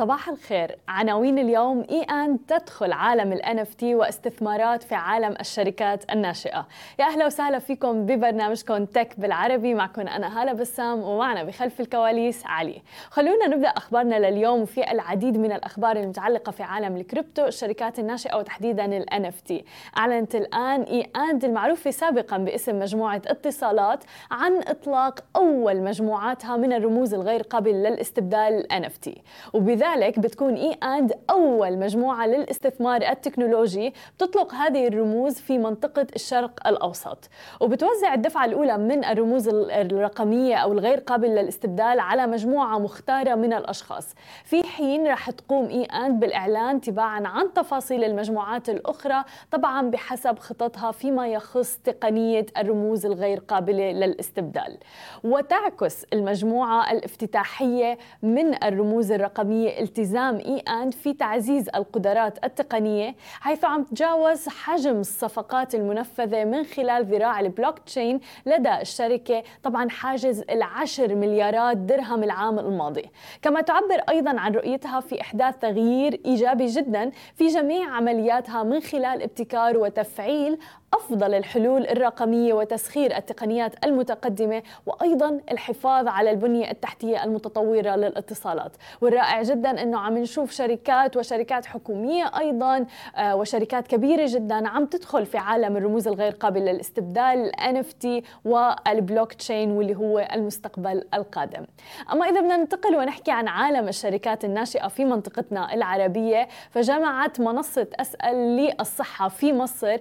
[0.00, 0.78] صباح الخير.
[0.88, 6.66] عناوين اليوم اي ان تدخل عالم ال NFT واستثمارات في عالم الشركات الناشئة.
[6.98, 9.74] يا أهلا وسهلا فيكم ببرنامجكم Tech بالعربي.
[9.74, 12.82] معكم أنا هالة بسام ومعنا بخلف الكواليس علي.
[13.10, 18.84] خلونا نبدأ أخبارنا لليوم في العديد من الأخبار المتعلقة في عالم الكريبتو الشركات الناشئة وتحديدا
[18.84, 19.54] ال NFT
[19.98, 27.14] أعلنت الآن e and المعروفة سابقا باسم مجموعة اتصالات عن إطلاق أول مجموعاتها من الرموز
[27.14, 29.10] الغير قابلة للاستبدال NFT
[29.54, 36.66] وبذلك لذلك بتكون e and أول مجموعة للاستثمار التكنولوجي بتطلق هذه الرموز في منطقة الشرق
[36.66, 37.28] الأوسط.
[37.60, 44.14] وبتوزع الدفعة الأولى من الرموز الرقمية أو الغير قابلة للاستبدال على مجموعة مختارة من الأشخاص.
[44.44, 50.92] في حين راح تقوم اي اند بالإعلان تباعا عن تفاصيل المجموعات الأخرى طبعا بحسب خططها
[50.92, 54.78] فيما يخص تقنية الرموز الغير قابلة للاستبدال.
[55.24, 63.84] وتعكس المجموعة الافتتاحية من الرموز الرقمية التزام إي آند في تعزيز القدرات التقنية حيث عم
[63.84, 71.76] تجاوز حجم الصفقات المنفذة من خلال ذراع البلوك تشين لدى الشركة طبعا حاجز العشر مليارات
[71.76, 73.04] درهم العام الماضي.
[73.42, 79.22] كما تعبر أيضا عن رؤيتها في إحداث تغيير إيجابي جدا في جميع عملياتها من خلال
[79.22, 80.58] ابتكار وتفعيل
[80.94, 88.72] أفضل الحلول الرقمية وتسخير التقنيات المتقدمة وأيضا الحفاظ على البنية التحتية المتطورة للاتصالات.
[89.00, 95.26] والرائع جدا إنه عم نشوف شركات وشركات حكومية أيضا آه، وشركات كبيرة جدا عم تدخل
[95.26, 97.20] في عالم الرموز الغير قابله للاستبدال
[97.64, 101.66] ال NFT والبلوك تشين واللي هو المستقبل القادم.
[102.12, 108.36] أما إذا بدنا ننتقل ونحكي عن عالم الشركات الناشئة في منطقتنا العربية فجمعت منصة اسال
[108.56, 109.96] للصحة في مصر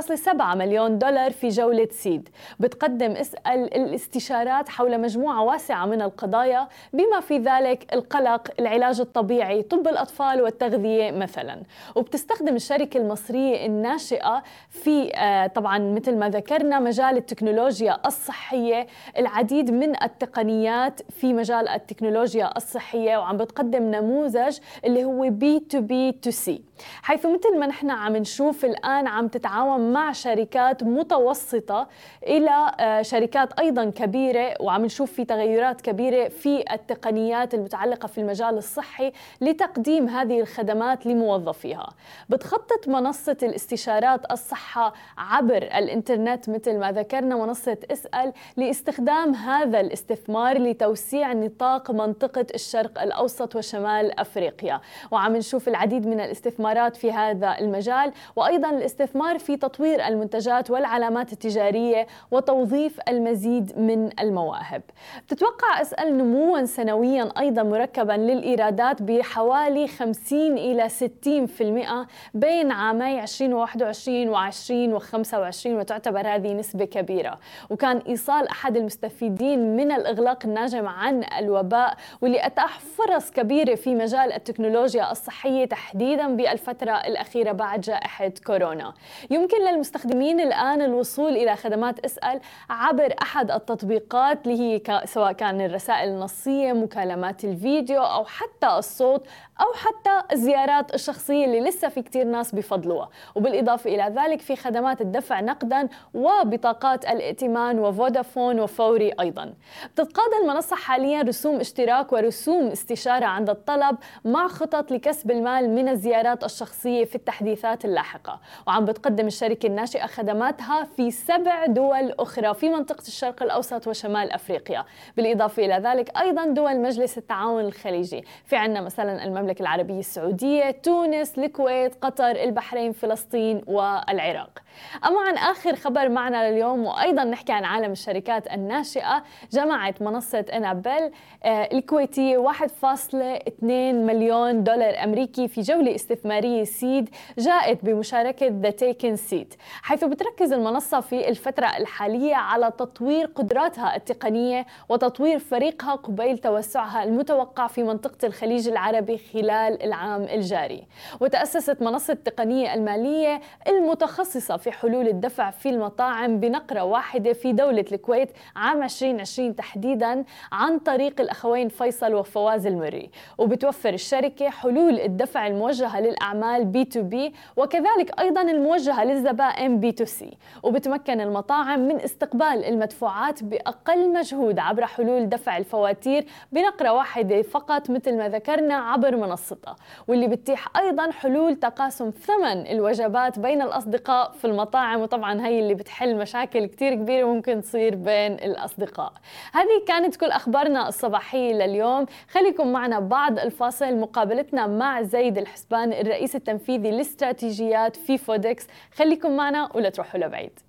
[0.00, 2.28] 1.7 مليون دولار في جولة سيد.
[2.60, 9.88] بتقدم اسأل الاستشارات حول مجموعة واسعة من القضايا بما في ذلك القلق العلاج الطبيعي طب
[9.88, 11.62] الأطفال والتغذية مثلا.
[11.96, 18.86] وبتستخدم الشركة المصرية الناشئة في آه، طبعا مثل ما ذكرنا مجال التكنولوجيا الصحية
[19.18, 26.12] العديد من التقنيات في مجال التكنولوجيا الصحية وعم بتقدم نموذج اللي هو بي تو بي
[26.12, 26.62] تو سي.
[27.02, 31.88] حيث مثل ما نحن عم نشوف الآن عم تتعاون مع شركات متوسطة
[32.26, 38.58] إلى آه، شركات أيضا كبيرة وعم نشوف في تغيرات كبيرة في التقنيات المتعلقة في المجال
[38.58, 41.88] الصحي لتقديم هذه الخدمات لموظفيها.
[42.28, 51.32] بتخطط منصة الاستشارات الصحة عبر الإنترنت مثل ما ذكرنا منصة إسأل لاستخدام هذا الاستثمار لتوسيع
[51.32, 54.80] نطاق منطقة الشرق الأوسط وشمال أفريقيا.
[55.10, 62.06] وعم نشوف العديد من الاستثمارات في هذا المجال وأيضا الاستثمار في تطوير المنتجات والعلامات التجارية
[62.30, 64.82] وتوظيف المزيد من المواهب.
[65.26, 74.36] بتتوقع أسأل نموا سنويا أيضا مركبا للإيرادات بحوالي 50 إلى 60% بين عامي 2021 و
[74.46, 77.38] 2025 وتعتبر هذه نسبة كبيرة.
[77.70, 84.32] وكان إيصال أحد المستفيدين من الإغلاق الناجم عن الوباء واللي أتاح فرص كبيرة في مجال
[84.32, 88.94] التكنولوجيا الصحية تحديدا بالفترة الأخيرة بعد جائحة كورونا.
[89.30, 96.08] يمكن للمستخدمين الآن الوصول إلى خدمات اسأل عبر أحد التطبيقات اللي هي سواء كان الرسائل
[96.08, 99.26] النصية مكالمات الفيديو أو حتى الصوت
[99.60, 103.08] أو حتى الزيارات الشخصية اللي لسه في كتير ناس بفضلوها.
[103.34, 109.54] وبالإضافة إلى ذلك في خدمات الدفع نقدا وبطاقات الائتمان وفودافون وفوري أيضا.
[109.92, 116.44] بتتقاضى المنصة حاليا رسوم اشتراك ورسوم استشارة عند الطلب مع خطط لكسب المال من الزيارات
[116.44, 118.40] الشخصية في التحديثات اللاحقة.
[118.66, 124.84] وعم بتقدم الشركة الناشئة خدماتها في سبع دول أخرى في منطقة الشرق الأوسط وشمال أفريقيا.
[125.16, 128.24] بالإضافة إلى ذلك أيضا دول مجلس التعاون الخليجي.
[128.44, 134.58] في عندنا مثلا المملكة العربية السعودية تونس الكويت قطر البحرين فلسطين والعراق.
[135.06, 141.10] أما عن آخر خبر معنا لليوم وأيضا نحكي عن عالم الشركات الناشئة جمعت منصة أنابل
[141.44, 143.62] آه، الكويتية 1.2
[144.06, 150.52] مليون دولار أمريكي في جولة استثمارية سيد جاءت بمشاركة ذا تيكن سيد إيت حيث بتركز
[150.52, 158.26] المنصة في الفترة الحالية على تطوير قدراتها التقنية وتطوير فريقها قبيل توسعها المتوقع في منطقة
[158.26, 160.86] الخليج العربي خلال العام الجاري.
[161.20, 168.30] وتأسست منصة التقنية المالية المتخصصة في حلول الدفع في المطاعم بنقرة واحدة في دولة الكويت
[168.56, 173.10] عام 2020 تحديدا عن طريق الأخوين فيصل وفواز المري.
[173.38, 180.30] وبتوفر الشركة حلول الدفع الموجهة للأعمال B2B وكذلك أيضا الموجهة للزبائن B2C
[180.62, 188.16] وبتمكن المطاعم من استقبال المدفوعات بأقل مجهود عبر حلول دفع الفواتير بنقرة واحدة فقط مثل
[188.16, 189.76] ما ذكرنا عبر منصتها
[190.08, 195.00] واللي بتتيح أيضا حلول تقاسم ثمن الوجبات بين الأصدقاء في المطاعم.
[195.00, 199.12] وطبعا هي اللي بتحل مشاكل كتير كبيرة ممكن تصير بين الأصدقاء.
[199.52, 202.06] هذه كانت كل أخبارنا الصباحية لليوم.
[202.28, 203.96] خليكم معنا بعد الفاصل.
[203.96, 208.66] مقابلتنا مع زيد الحسبان الرئيس التنفيذي للاستراتيجيات في فودكس.
[208.94, 210.60] خليكم معنا ولا تروحوا لبعيد.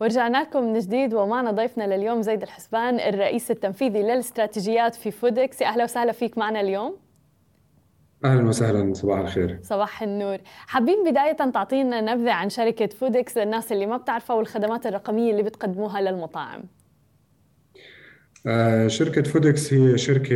[0.00, 5.62] ورجعنا لكم من جديد ومعنا ضيفنا لليوم زيد الحسبان الرئيس التنفيذي للاستراتيجيات في فودكس.
[5.62, 6.96] أهلا وسهلا فيك معنا اليوم.
[8.24, 9.58] أهلا وسهلا صباح الخير.
[9.62, 10.38] صباح النور.
[10.44, 16.00] حابين بداية تعطينا نبذة عن شركة فودكس للناس اللي ما بتعرفها والخدمات الرقمية اللي بتقدموها
[16.00, 16.62] للمطاعم.
[18.46, 20.34] آه، شركة فودكس هي شركة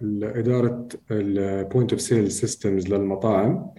[0.00, 3.70] لإدارة ال point of sale systems للمطاعم.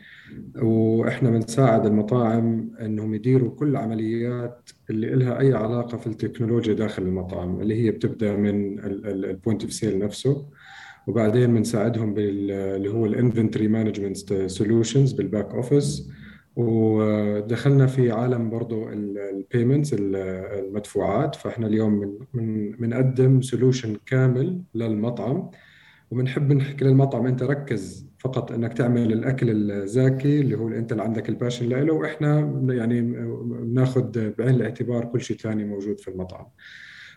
[0.61, 7.61] وإحنا بنساعد المطاعم إنهم يديروا كل العمليات اللي لها أي علاقة في التكنولوجيا داخل المطعم
[7.61, 10.45] اللي هي بتبدأ من ال point of sale نفسه
[11.07, 16.09] وبعدين بنساعدهم باللي هو ال inventory management solutions بال back office
[16.55, 22.19] ودخلنا في عالم برضو ال payments المدفوعات فإحنا اليوم
[22.79, 25.49] بنقدم solution كامل للمطعم.
[26.11, 31.29] وبنحب نحكي للمطعم أنت ركز فقط أنك تعمل الأكل الزاكي اللي هو أنت اللي عندك
[31.29, 32.39] ال passion له وإحنا
[32.69, 33.01] يعني
[33.41, 36.45] بناخذ بعين الاعتبار كل شيء ثاني موجود في المطعم.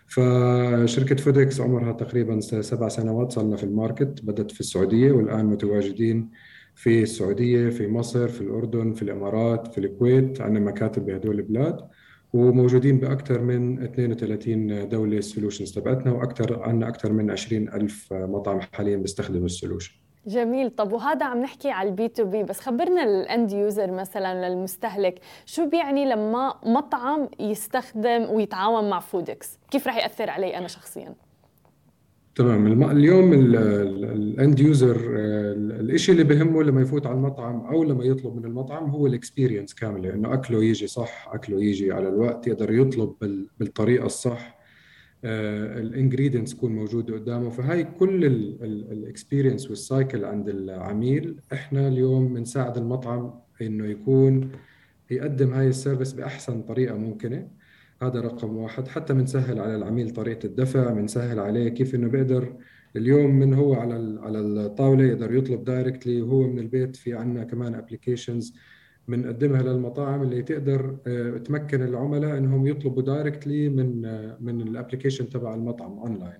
[0.07, 6.29] فشركة فودكس عمرها تقريبا سبع سنوات صرنا في ال market بدأت في السعودية والآن متواجدين
[6.75, 11.77] في السعودية في مصر في الأردن في الإمارات في الكويت عندنا مكاتب بهدول البلاد
[12.33, 18.59] وموجودين بأكثر من 32 دولة ال solutions تبعتنا وأكثر عندنا أكثر من 20 ألف مطعم
[18.61, 19.93] حاليا بيستخدموا ال solution
[20.27, 20.69] جميل.
[20.69, 25.19] طب وهذا عم نحكي على ال B2B بس خبرنا ال end user مثلا للمستهلك.
[25.45, 31.15] شو بيعني لما مطعم يستخدم ويتعاون مع فودكس كيف رح يأثر علي أنا شخصيا؟
[32.35, 32.83] تمام.
[32.83, 34.97] اليوم ال end user
[35.79, 39.73] الشيء اللي بهمه لما يفوت على المطعم أو لما يطلب من المطعم هو ال experience
[39.73, 43.13] كاملة إنه أكله يجي صح أكله يجي على الوقت يقدر يطلب
[43.59, 44.59] بالطريقة الصح
[45.23, 47.49] ال ingredients تكون موجوده قدامه.
[47.49, 48.25] فهي كل
[48.65, 51.35] ال experience وال cycle عند العميل.
[51.53, 54.51] إحنا اليوم بنساعد المطعم إنه يكون
[55.11, 57.47] يقدم هاي ال service بأحسن طريقة ممكنة.
[58.07, 58.87] هذا رقم واحد.
[58.87, 62.55] حتى بنسهل على العميل طريقة الدفع بنسهل عليه كيف إنه بيقدر
[62.95, 66.95] اليوم من هو على على الطاولة يقدر يطلب directly وهو من البيت.
[66.95, 68.57] في عندنا كمان applications
[69.07, 75.29] بنقدمها للمطاعم اللي تقدر آه، تمكن العملاء إنهم يطلبوا directly من آه، من ال application
[75.29, 76.39] تبع المطعم اونلاين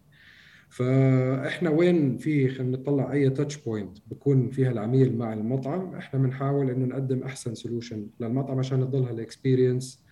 [0.69, 6.69] فإحنا وين في خلينا نطلع أي touch point بكون فيها العميل مع المطعم إحنا بنحاول
[6.69, 10.02] إنه نقدم أحسن solution للمطعم عشان تضلها ال experience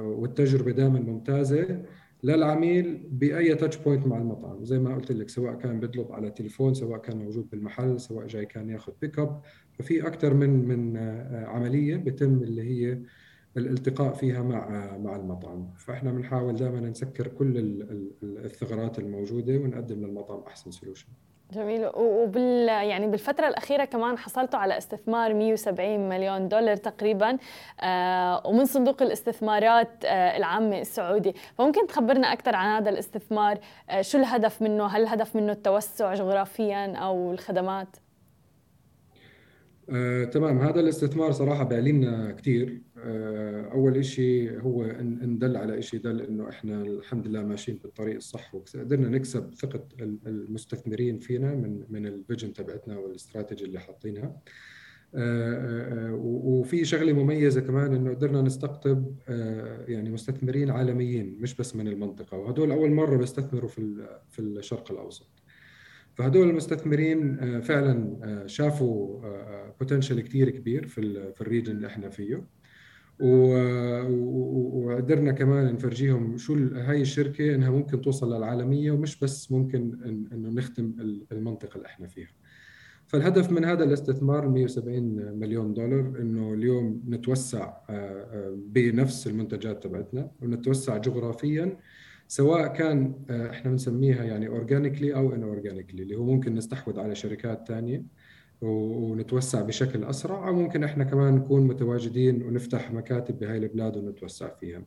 [0.00, 1.82] والتجربة دائما ممتازة
[2.22, 4.64] للعميل بأي touch point مع المطعم.
[4.64, 8.46] زي ما قلت لك سواء كان بيطلب على تليفون سواء كان موجود بالمحل سواء جاي
[8.46, 9.40] كان ياخذ pick up
[9.72, 12.98] ففي أكثر من من آه، عملية بتم اللي هي
[13.56, 15.72] الالتقاء فيها مع مع المطعم.
[15.76, 17.52] فإحنا بنحاول دائما نسكر كل
[18.22, 21.08] الثغرات الموجودة ونقدم للمطعم أحسن سولوشن
[21.52, 21.90] جميل.
[21.94, 27.38] وبال يعني بالفترة الأخيرة كمان حصلتوا على استثمار 170 مليون دولار تقريبا
[27.80, 31.34] آه ومن صندوق الاستثمارات آه العامة السعودي.
[31.58, 33.58] فممكن تخبرنا أكثر عن هذا الاستثمار؟
[33.90, 37.88] آه شو الهدف منه؟ هل الهدف منه التوسع جغرافيا أو الخدمات؟
[39.90, 40.58] آه، تمام.
[40.58, 46.82] هذا الاستثمار صراحة بيعلمنا كثير آه، أول شيء هو ندل على شيء دل إنه إحنا
[46.82, 53.64] الحمد لله ماشيين بالطريق الصح وقدرنا نكسب ثقة المستثمرين فينا من من الفيجن تبعتنا والاستراتيجي
[53.64, 54.36] اللي حاطينها.
[55.14, 59.14] آه، وفي شغلة مميزة كمان إنه قدرنا نستقطب
[59.88, 62.38] يعني مستثمرين عالميين مش بس من المنطقة.
[62.38, 65.37] وهدول أول مرة بيستثمروا في في الشرق الأوسط.
[66.18, 69.20] فهدول المستثمرين آه، فعلا آه، شافوا
[69.80, 72.44] بوتنشل آه، كثير كبير في في الريجن اللي إحنا فيه.
[74.70, 79.98] وقدرنا كمان نفرجيهم شو هاي الشركة إنها ممكن توصل للعالمية ومش بس ممكن
[80.32, 80.94] إنه نخدم
[81.32, 82.28] المنطقة اللي إحنا فيها.
[83.06, 87.76] فالهدف من هذا الاستثمار 170 مليون دولار إنه اليوم نتوسع
[88.56, 91.76] بنفس المنتجات تبعتنا ونتوسع جغرافيا
[92.28, 98.02] سواء كان إحنا بنسميها يعني organically أو inorganically اللي هو ممكن نستحوذ على شركات ثانية
[98.60, 104.82] ونتوسع بشكل أسرع أو ممكن إحنا كمان نكون متواجدين ونفتح مكاتب بهاي البلاد ونتوسع فيها.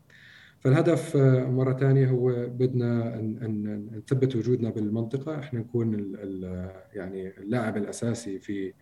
[0.59, 6.15] فالهدف آه، مرة ثانية هو بدنا ان نثبت وجودنا بالمنطقة إحنا نكون
[6.93, 8.73] يعني اللاعب الأساسي في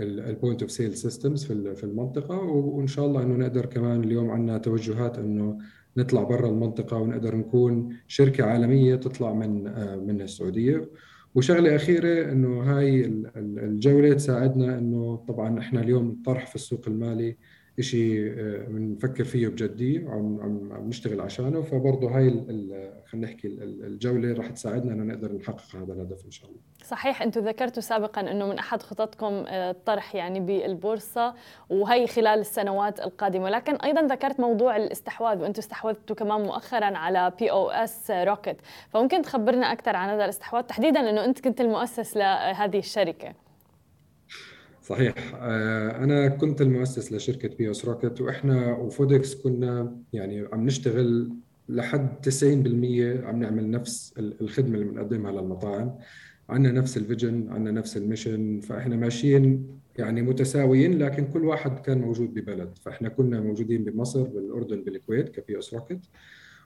[0.00, 4.58] ال point of sale systems في المنطقة وإن شاء الله إنه نقدر كمان اليوم عندنا
[4.58, 5.58] توجهات إنه
[5.96, 10.88] نطلع برا المنطقة ونقدر نكون شركة عالمية تطلع من آه، من السعودية.
[11.34, 13.04] وشغلة أخيرة إنه هاي
[13.36, 17.36] الجولة تساعدنا إنه طبعا إحنا اليوم الطرح في السوق المالي
[17.80, 20.40] شيء آه، بنفكر فيه بجدية وعم
[20.72, 22.30] عم نشتغل عشانه فبرضه هاي
[23.06, 26.60] خلينا نحكي الجولة رح تساعدنا إنه نقدر نحقق هذا الهدف إن شاء الله.
[26.84, 31.34] صحيح أنتم ذكرتوا سابقا إنه من أحد خططكم آه، الطرح يعني بالبورصة
[31.70, 38.56] وهي خلال السنوات القادمة، ولكن أيضا ذكرت موضوع الاستحواذ وأنتم استحوذتوا كمان مؤخرا على POSRocket،
[38.90, 43.34] فممكن تخبرنا أكثر عن هذا الاستحواذ تحديدا إنه أنت كنت المؤسس لهذه الشركة.
[44.82, 45.14] صحيح.
[45.34, 51.32] آه، أنا كنت المؤسس لشركة POSRocket وإحنا وفودكس كنا يعني عم نشتغل
[51.68, 55.98] لحد 90% عم نعمل نفس الخدمة اللي بنقدمها للمطاعم.
[56.48, 59.66] عندنا نفس ال vision عندنا نفس ال mission فإحنا ماشيين
[59.98, 62.78] يعني متساويين لكن كل واحد كان موجود ببلد.
[62.78, 66.00] فإحنا كنا موجودين بمصر بالأردن بالكويت كبيوس روكت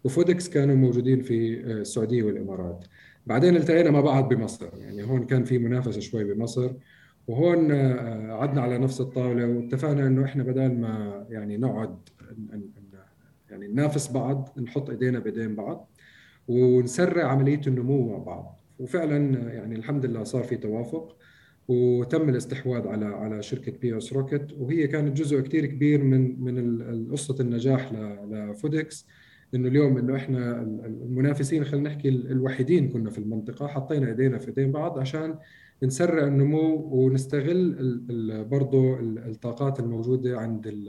[0.05, 2.85] وفودكس كانوا موجودين في آه، السعودية والإمارات.
[3.27, 4.69] بعدين التقينا مع بعض بمصر.
[4.79, 6.73] يعني هون كان في منافسة شوي بمصر.
[7.27, 11.99] وهون آه، قعدنا على نفس الطاولة واتفقنا إنه إحنا بدل ما يعني نقعد
[13.51, 15.91] يعني ننافس بعض نحط إيدينا بإيدين بعض
[16.49, 18.61] ونسرع عملية النمو مع بعض.
[18.79, 19.17] وفعلا
[19.53, 21.17] يعني الحمد لله صار في توافق
[21.69, 24.53] وتم الاستحواذ على على شركة POSRocket.
[24.53, 27.93] وهي كانت جزء كثير كبير من من قصة النجاح
[28.31, 29.07] ل Foodics
[29.55, 34.73] إنه اليوم إنه إحنا المنافسين خلينا نحكي الوحيدين كنا في المنطقة حطينا إيدينا في إيدين
[34.73, 35.39] بعض عشان
[35.83, 37.77] نسرع النمو ونستغل
[38.51, 40.87] برضه الطاقات الموجودة عند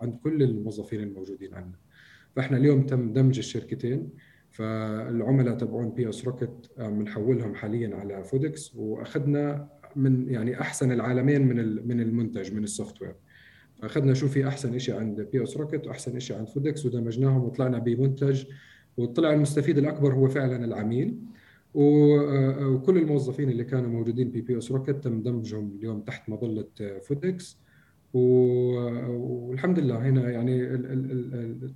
[0.00, 1.78] عند كل الموظفين الموجودين عندنا
[2.36, 4.08] فإحنا اليوم تم دمج الشركتين
[4.50, 12.52] فالعملاء تبعون POSRocket بنحولهم حاليا على Foodics وأخذنا من يعني أحسن العالمين من من المنتج
[12.54, 13.14] من ال software.
[13.82, 18.44] أخذنا شو في أحسن شيء عند POSRocket واحسن شيء عند Foodics ودمجناهم وطلعنا بمنتج
[18.96, 21.18] وطلع المستفيد الأكبر هو فعلا العميل.
[21.74, 26.66] وكل الموظفين اللي كانوا موجودين ب POSRocket تم دمجهم اليوم تحت مظلة
[27.02, 27.58] Foodics
[28.14, 30.66] والحمد لله هنا يعني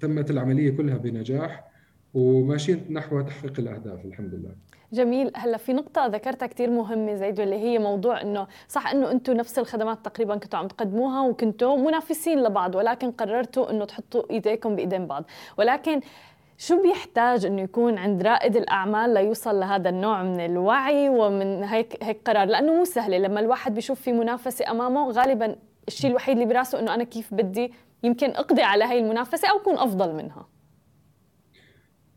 [0.00, 1.64] تمت العملية كلها بنجاح
[2.14, 4.50] وماشيين نحو تحقيق الأهداف الحمد لله.
[4.92, 5.30] جميل.
[5.34, 9.58] هلا في نقطة ذكرتها كثير مهمة زيد واللي هي موضوع إنه صح إنه أنتم نفس
[9.58, 15.24] الخدمات تقريبا كنتوا عم تقدموها وكنتوا منافسين لبعض ولكن قررتوا إنه تحطوا إيديكم بإيدين بعض.
[15.58, 16.00] ولكن
[16.58, 22.20] شو بيحتاج إنه يكون عند رائد الأعمال ليوصل لهذا النوع من الوعي ومن هيك هيك
[22.24, 23.18] قرار؟ لأنه مو سهلة.
[23.18, 25.56] لما الواحد بيشوف في منافسة أمامه غالبا
[25.88, 27.72] الشيء الوحيد اللي براسه إنه أنا كيف بدي
[28.02, 30.48] يمكن أقضي على هاي المنافسة أو أكون أفضل منها.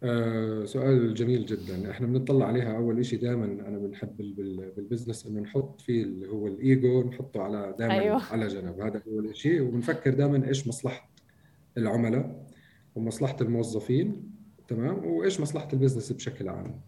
[0.04, 1.92] آه سؤال جميل جدا.
[1.92, 6.48] إحنا بنطلع عليها أول شيء دائما أنا بنحب بال business إنه نحط فيه اللي هو
[6.48, 8.22] الإيجو نحطه على دائما أيوة.
[8.32, 8.82] على جنب.
[8.82, 11.10] هذا أول شيء وبنفكر دائما إيش مصلحة
[11.78, 12.49] العملاء.
[13.00, 14.32] ومصلحة الموظفين
[14.68, 16.82] تمام؟ وإيش مصلحة ال business بشكل عام؟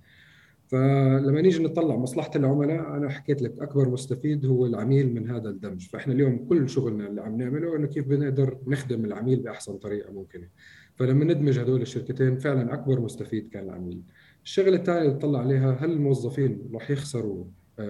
[0.68, 5.88] فلما نيجي نطلع مصلحة العملاء أنا حكيت لك أكبر مستفيد هو العميل من هذا الدمج.
[5.88, 10.48] فإحنا اليوم كل شغلنا اللي عم نعمله إنه كيف بنقدر نخدم العميل بأحسن طريقة ممكنة.
[10.96, 14.02] فلما ندمج هذول الشركتين فعلا أكبر مستفيد كان العميل.
[14.44, 17.46] الشغلة الثانية اللي تطلع عليها هل الموظفين راح يخسروا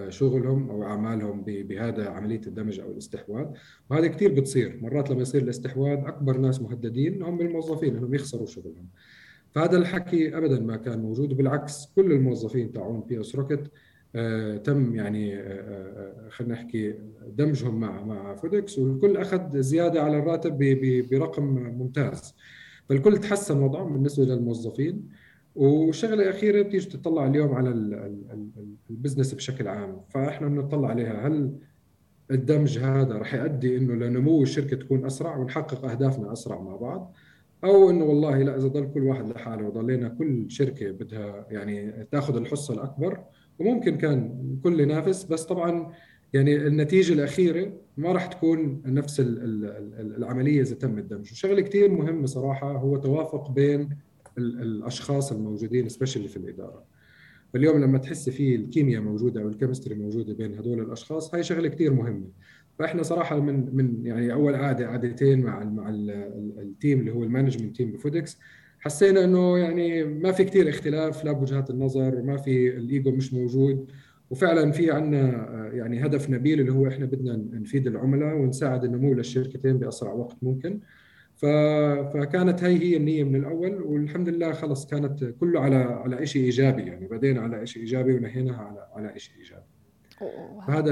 [0.08, 3.46] شغلهم أو أعمالهم بهذا عملية الدمج أو الاستحواذ.
[3.90, 4.78] وهذا كثير بتصير.
[4.82, 8.88] مرات لما يصير الاستحواذ أكبر ناس مهددين هم الموظفين انهم يخسروا شغلهم.
[9.50, 11.32] فهذا الحكي ابدا ما كان موجود.
[11.32, 13.70] وبالعكس كل الموظفين تاعون POSRocket
[14.14, 16.94] آه تم يعني آه, آه، خلينا نحكي
[17.28, 20.58] دمجهم مع مع Foodics والكل أخذ زيادة على الراتب
[21.10, 21.44] برقم
[21.78, 22.34] ممتاز.
[22.88, 25.08] فالكل تحسن وضعهم بالنسبة للموظفين.
[25.54, 27.70] وشغلة أخيرة بتيجي تطلع اليوم على
[28.90, 30.00] البزنس بشكل عام.
[30.08, 31.26] فإحنا بنطلع عليها.
[31.26, 31.52] هل
[32.30, 37.14] الدمج هذا رح يؤدي إنه لنمو الشركة تكون أسرع ونحقق أهدافنا أسرع مع بعض؟
[37.64, 42.36] أو إنه والله لا إذا ضل كل واحد لحاله وضلينا كل شركة بدها يعني تاخذ
[42.36, 43.20] الحصة الأكبر
[43.58, 45.24] وممكن كان كل ينافس.
[45.24, 45.92] بس طبعا
[46.32, 49.22] يعني النتيجة الأخيرة ما راح تكون نفس
[50.00, 51.32] العملية إذا تم الدمج.
[51.32, 53.88] وشغلة كثير مهمة صراحة هو توافق بين
[54.38, 56.84] الأشخاص الموجودين especially في الإدارة.
[57.52, 61.68] فاليوم لما تحس في الكيمياء موجودة أو ال chemistry موجودة بين هدول الأشخاص هاي شغلة
[61.68, 62.26] كثير مهمة.
[62.78, 66.10] فإحنا صراحة من من يعني أول قعده قعدتين مع مع ال
[66.58, 68.38] ال team اللي هو ال management team ب Foodics
[68.80, 73.90] حسينا إنه يعني ما في كثير اختلاف لا بوجهات النظر ما في الإيجو مش موجود.
[74.30, 79.78] وفعلا في عندنا يعني هدف نبيل اللي هو إحنا بدنا نفيد العملاء ونساعد النمو للشركتين
[79.78, 80.80] بأسرع وقت ممكن.
[81.42, 86.82] فكانت هي هي النية من الأول والحمد لله خلص كانت كله على على شيء إيجابي
[86.82, 89.64] يعني بدينا على شيء إيجابي ونهيناها على على شيء إيجابي.
[90.66, 90.90] فهذا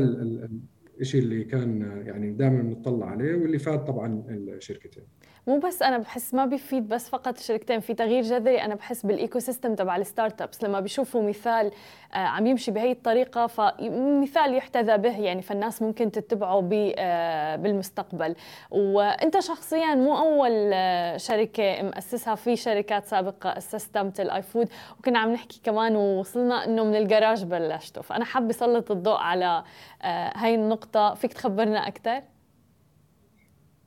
[1.00, 5.04] الشيء اللي كان يعني دائما بنطلع عليه واللي فاد طبعا الشركتين.
[5.47, 9.38] مو بس أنا بحس ما بيفيد بس فقط الشركتين في تغيير جذري أنا بحس بال
[9.38, 11.71] ecosystem تبع ال startups لما بيشوفوا مثال
[12.14, 18.35] آه، عم يمشي بهي الطريقة فمثال يحتذى به يعني فالناس ممكن تتبعه آه، بالمستقبل.
[18.71, 24.68] وأنت شخصيا مو أول آه، شركة مؤسسها في شركات سابقة اسستها مثل iFood
[24.99, 28.00] وكنا عم نحكي كمان ووصلنا إنه من الجراج بلشته.
[28.00, 29.64] فأنا حابة اسلط الضوء على
[30.35, 32.23] هاي النقطة فيك تخبرنا أكثر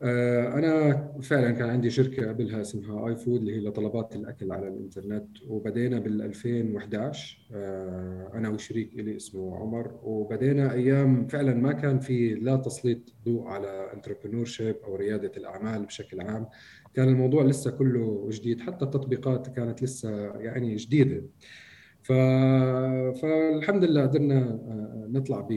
[0.05, 5.27] آه، أنا فعلا كان عندي شركة قبلها اسمها iFood اللي هي لطلبات الأكل على الإنترنت
[5.48, 12.33] وبدينا بال 2011 آه، أنا وشريك إلي اسمه عمر وبدينا أيام فعلا ما كان في
[12.33, 16.48] لا تسليط ضوء على انتربرنور شيب أو ريادة الأعمال بشكل عام.
[16.93, 21.24] كان الموضوع لسه كله جديد حتى التطبيقات كانت لسه يعني جديدة.
[22.03, 22.12] ف...
[23.22, 25.48] فالحمد لله قدرنا آه، نطلع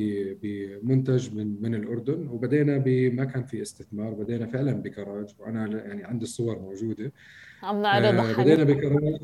[0.42, 6.24] بمنتج من من الأردن وبدينا بما كان في استثمار بدينا فعلا بكراج وأنا يعني عندي
[6.24, 7.12] الصور موجودة.
[7.62, 9.20] عم نعرضها آه بدينا بكراج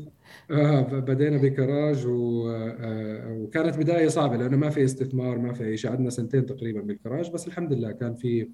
[0.51, 2.49] آه بدينا بكراج و...
[2.49, 5.91] آه وكانت بداية صعبة لأنه ما في استثمار ما في أي شيء.
[5.91, 8.47] قعدنا سنتين تقريبا بالكراج بس الحمد لله كان في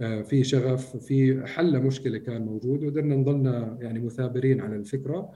[0.00, 5.30] آه في شغف في حل مشكلة كان موجود وقدرنا نضلنا يعني مثابرين على الفكرة.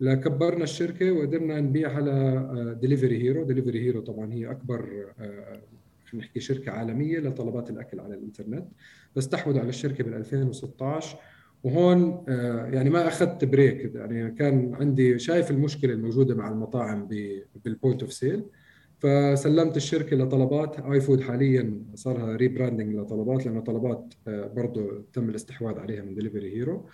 [0.00, 5.60] لكبرنا الشركة وقدرنا نبيع على Delivery Hero Delivery Hero طبعا هي أكبر آه،
[6.06, 8.68] خلينا نحكي شركة عالمية لطلبات الأكل على الإنترنت
[9.18, 11.18] استحوذوا على الشركة بال 2016
[11.64, 17.08] وهون آه، يعني ما أخذت break يعني كان عندي شايف المشكلة الموجودة مع المطاعم
[17.64, 18.44] بال point of sale
[18.98, 20.78] فسلمت الشركة لطلبات.
[20.78, 26.56] iFood حاليا صار لها rebranding لطلبات لأنه طلبات آه، برضه تم الاستحواذ عليها من Delivery
[26.56, 26.86] Hero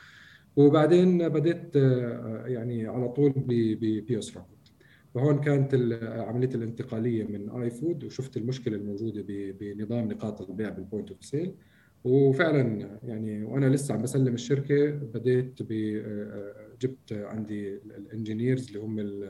[0.56, 4.72] وبعدين بديت آه، يعني على طول ب POSRocket
[5.14, 11.24] فهون كانت عملية الانتقالية من iFood وشفت المشكلة الموجودة بنظام نقاط البيع بال point of
[11.24, 11.54] sale
[12.04, 19.26] وفعلا يعني وأنا لسه عم بسلم الشركة بديت آه، جبت عندي ال engineers اللي هم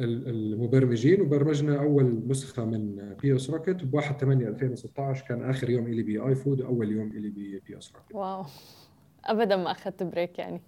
[0.00, 6.34] المبرمجين وبرمجنا أول نسخة من POSRocket ب 1 8 2016 كان آخر يوم إلي ب
[6.34, 8.44] iFood وأول يوم إلي ب POS Rocket wow.
[9.26, 10.62] ابدا ما اخذت break يعني.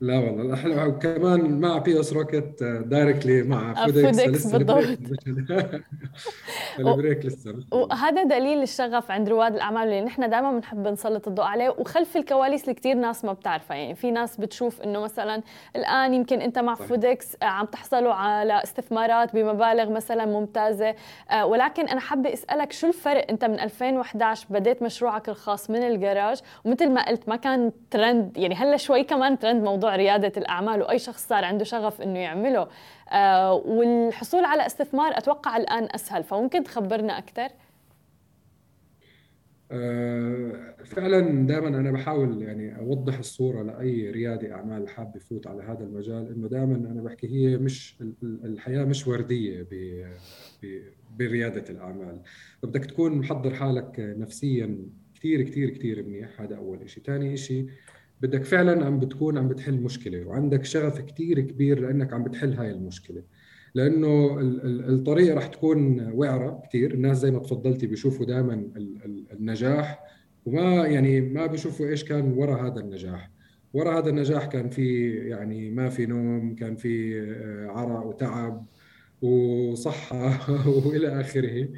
[0.00, 4.86] لا والله حلو وكمان مع POSRocket directly مع Foodics, Foodics بالضبط.
[6.78, 11.44] ال break لسه وهذا دليل الشغف عند رواد الأعمال اللي نحن دائما بنحب نسلط الضوء
[11.44, 13.76] عليه وخلف الكواليس اللي كثير ناس ما بتعرفها.
[13.76, 15.42] يعني في ناس بتشوف إنه مثلا
[15.76, 16.86] الآن يمكن أنت مع صحيح.
[16.86, 20.94] Foodics آه، عم تحصلوا على استثمارات بمبالغ مثلا ممتازة.
[21.30, 26.40] آه، ولكن أنا حابة أسألك شو الفرق أنت من 2011 بديت مشروعك الخاص من الجراج؟
[26.64, 30.98] ومثل ما قلت ما كان ترند يعني هلأ شوي كمان ترند موضوع ريادة الأعمال وأي
[30.98, 32.68] شخص صار عنده شغف إنه يعمله.
[33.12, 37.48] آه، والحصول على استثمار أتوقع الآن أسهل فممكن تخبرنا أكثر؟
[39.72, 45.84] آه، فعلا دائما أنا بحاول يعني أوضح الصورة لأي ريادي أعمال حاب يفوت على هذا
[45.84, 49.66] المجال إنه دائما أنا بحكي هي مش الحياة مش وردية
[51.18, 52.20] بريادة الأعمال.
[52.62, 54.78] فبدك تكون محضر حالك نفسيا
[55.14, 57.66] كثير كثير كثير منيح هذا أول شيء ثاني شيء
[58.20, 62.70] بدك فعلا عم بتكون عم بتحل مشكلة وعندك شغف كثير كبير لأنك عم بتحل هاي
[62.70, 63.22] المشكلة.
[63.74, 64.38] لأنه
[64.88, 68.70] الطريق راح تكون وعرة كثير الناس زي ما تفضلتي بيشوفوا دائما
[69.32, 70.04] النجاح
[70.46, 73.30] وما يعني ما بيشوفوا إيش كان وراء هذا النجاح.
[73.72, 78.66] وراء هذا النجاح كان في يعني ما في نوم كان في آه، عرق وتعب
[79.22, 80.50] وصحة
[80.86, 81.68] وإلى آخره.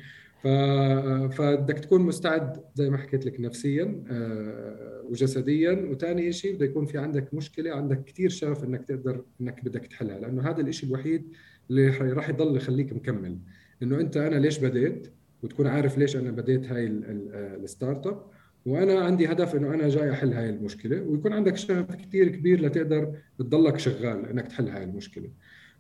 [0.43, 5.73] فبدك تكون مستعد زي ما حكيت لك نفسيا آه، وجسديا.
[5.91, 10.19] وثاني شيء بده يكون في عندك مشكلة عندك كثير شغف إنك تقدر إنك بدك تحلها.
[10.19, 11.33] لأنه هذا الشيء الوحيد
[11.71, 13.39] اللي راح يضل يخليك مكمل.
[13.83, 15.09] إنه أنت أنا ليش بديت؟
[15.43, 18.23] وتكون عارف ليش أنا بديت هاي ال startup.
[18.67, 21.03] وأنا عندي هدف إنه أنا جاي أحل هاي المشكلة.
[21.03, 25.31] ويكون عندك شغف كثير كبير لتقدر تضلك شغال إنك تحل هاي المشكلة.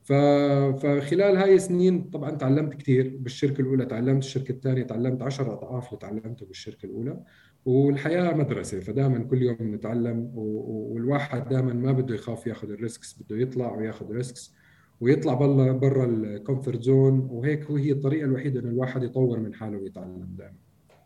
[0.05, 5.99] فخلال هاي السنين طبعا تعلمت كثير بالشركة الأولى تعلمت الشركة الثانية تعلمت 10 أضعاف اللي
[6.01, 7.21] تعلمته بالشركة الأولى
[7.65, 13.37] والحياة مدرسة فدائما كل يوم نتعلم والواحد دائما ما بده يخاف ياخذ ال risks بده
[13.37, 14.55] يطلع وياخذ risks
[15.01, 19.79] ويطلع برا برا ال comfort zone وهيك هي الطريقة الوحيدة إنه الواحد يطور من حاله
[19.79, 20.57] ويتعلم دائما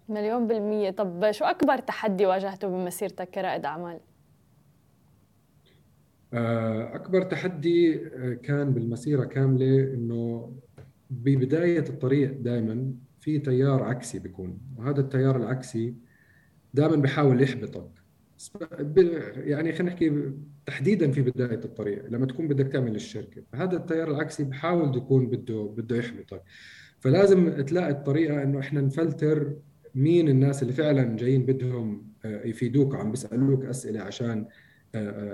[0.08, 4.00] مليون بالمية طب شو أكبر تحدي واجهته بمسيرتك كرائد أعمال؟
[6.32, 10.52] آه، أكبر تحدي آه، كان بالمسيرة كاملة إنه
[11.10, 15.94] ببداية الطريق دائما في تيار عكسي بيكون وهذا التيار العكسي
[16.74, 17.90] دائما بحاول يحبطك.
[19.36, 20.32] يعني خلينا نحكي
[20.66, 23.42] تحديدا في بداية الطريق لما تكون بدك تعمل الشركة.
[23.52, 26.42] فهذا التيار العكسي بحاول يكون بده بده يحبطك.
[27.00, 29.56] فلازم تلاقي الطريقة إنه إحنا نفلتر
[29.94, 34.46] مين الناس اللي فعلا جايين بدهم آه، يفيدوك وعم بيسألوك أسئلة عشان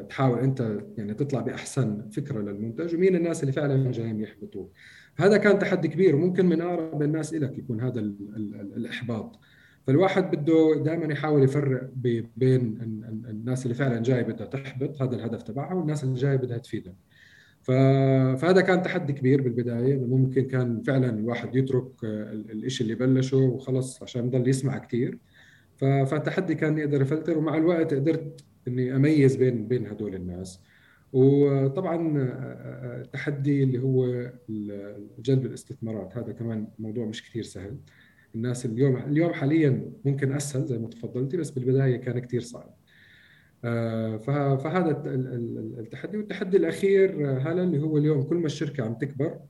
[0.09, 4.73] تحاول أنت يعني تطلع بأحسن فكرة للمنتج ومين الناس اللي فعلا جايين يحبطوك؟
[5.17, 8.01] هذا كان تحدي كبير وممكن من أقرب الناس لك يكون هذا
[8.77, 9.39] الإحباط.
[9.87, 11.91] فالواحد بده دائما يحاول يفرق
[12.37, 12.79] بين
[13.29, 16.95] الناس اللي فعلا جاي بدها تحبط هذا الهدف تبعها والناس اللي جاي بدها تفيدك.
[17.63, 24.03] فهذا كان تحدي كبير بالبداية إنه ممكن كان فعلا الواحد يترك الشيء اللي بلشه وخلص
[24.03, 25.19] عشان يضل يسمع كثير
[25.83, 30.61] فالتحدي كان يقدر يفلتر ومع الوقت قدرت إني أميز بين بين هدول الناس.
[31.13, 32.13] وطبعا
[33.01, 34.31] التحدي اللي هو
[35.19, 36.17] جلب الاستثمارات.
[36.19, 37.77] هذا كمان موضوع مش كثير سهل.
[38.35, 42.75] الناس اليوم اليوم حاليا ممكن أسهل زي ما تفضلتي بس بالبداية كان كثير صعب.
[43.65, 44.17] آه،
[44.57, 45.03] فهذا
[45.79, 46.17] التحدي.
[46.17, 49.41] والتحدي الأخير آه، هلا اللي هو اليوم كل ما الشركة عم تكبر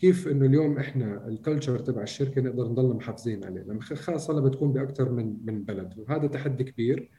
[0.00, 4.72] كيف إنه اليوم إحنا الكلتشر تبع الشركة نقدر نضل محافظين عليه؟ لما خاصة لما بتكون
[4.72, 7.10] بأكثر من من بلد وهذا تحدي كبير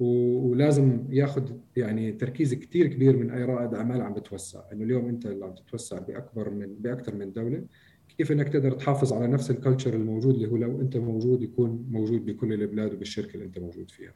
[0.00, 4.60] ولازم ياخذ يعني تركيز كثير كبير من أي رائد أعمال عم بتوسع.
[4.72, 7.64] إنه اليوم أنت اللي عم تتوسع بأكبر من بأكثر من دولة
[8.18, 11.86] كيف إنك تقدر تحافظ على نفس ال culture الموجود اللي هو لو أنت موجود يكون
[11.90, 14.12] موجود بكل البلاد وبالشركة اللي أنت موجود فيها؟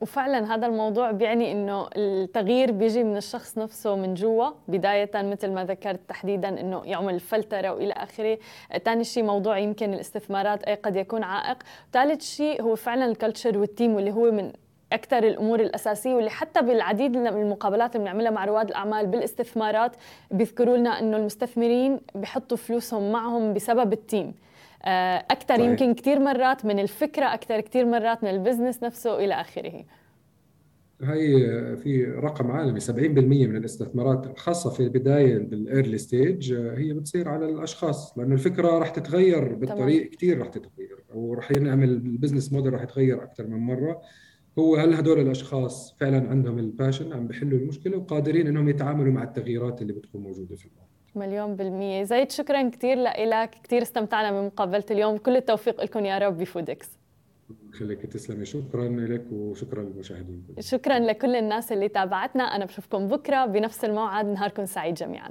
[0.00, 5.64] وفعلا هذا الموضوع بيعني إنه التغيير بيجي من الشخص نفسه من جوا بداية مثل ما
[5.64, 8.38] ذكرت تحديدا إنه يعمل فلترة وإلى آخره،
[8.84, 11.56] ثاني شيء موضوع يمكن الاستثمارات أي قد يكون عائق،
[11.92, 14.52] ثالث شيء هو فعلا ال culture وال team واللي هو من
[14.92, 19.96] أكثر الأمور الأساسية واللي حتى بالعديد من المقابلات اللي بنعملها مع رواد الأعمال بالاستثمارات
[20.30, 24.34] بيذكروا لنا إنه المستثمرين بحطوا فلوسهم معهم بسبب ال team.
[24.84, 25.70] أكثر صحيح.
[25.70, 29.84] يمكن كثير مرات من الفكرة أكثر كثير مرات من ال business نفسه إلى آخره.
[31.02, 32.88] هي في رقم عالمي 70%
[33.48, 38.90] من الاستثمارات خاصة في البداية بال early stage هي بتصير على الأشخاص لأنه الفكرة راح
[38.90, 44.00] تتغير بالطريق كثير راح تتغير وراح ينعمل ال business model راح يتغير أكثر من مرة.
[44.58, 49.22] هو هل هدول الأشخاص فعلا عندهم ال passion عم بيحلوا المشكلة وقادرين إنهم يتعاملوا مع
[49.22, 52.02] التغييرات اللي بتكون موجودة في الموضوع مليون بالمية.
[52.02, 55.16] زيد شكرا كثير لك كثير استمتعنا بمقابلة اليوم.
[55.16, 56.88] كل التوفيق لكم يا رب بفودكس
[57.72, 58.44] خليك تسلمي.
[58.44, 60.46] شكرا لك وشكرا للمشاهدين.
[60.60, 62.42] شكرا لكل الناس اللي تابعتنا.
[62.42, 64.26] أنا بشوفكم بكرة بنفس الموعد.
[64.26, 65.30] نهاركم سعيد جميعاً.